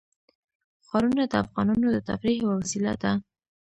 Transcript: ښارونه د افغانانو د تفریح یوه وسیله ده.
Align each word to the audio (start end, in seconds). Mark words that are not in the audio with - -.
ښارونه 0.87 1.23
د 1.27 1.33
افغانانو 1.43 1.87
د 1.91 1.97
تفریح 2.09 2.37
یوه 2.43 2.55
وسیله 2.61 2.93
ده. 3.03 3.11